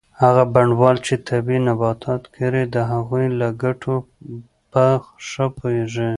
[0.21, 3.95] هغه بڼوال چې طبي نباتات کري د هغوی له ګټو
[4.71, 4.85] په
[5.27, 6.09] ښه پوهیږي.